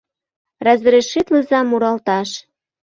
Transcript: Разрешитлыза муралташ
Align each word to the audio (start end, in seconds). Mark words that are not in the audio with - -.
Разрешитлыза 0.67 1.59
муралташ 1.69 2.29